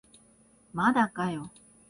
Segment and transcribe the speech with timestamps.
[0.73, 1.51] まだかよ